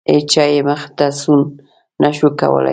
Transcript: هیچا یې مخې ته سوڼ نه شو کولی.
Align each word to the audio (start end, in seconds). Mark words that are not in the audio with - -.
هیچا 0.13 0.43
یې 0.53 0.61
مخې 0.67 0.89
ته 0.97 1.05
سوڼ 1.21 1.39
نه 2.01 2.09
شو 2.17 2.27
کولی. 2.39 2.69